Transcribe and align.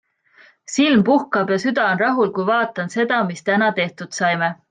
Silm 0.75 1.03
puhkab 1.09 1.51
ja 1.55 1.59
süda 1.65 1.83
on 1.89 1.99
rahul, 2.03 2.33
kui 2.39 2.47
vaatan 2.49 2.91
seda, 2.97 3.21
mis 3.31 3.47
täna 3.51 3.71
tehtud 3.83 4.21
saime. 4.23 4.53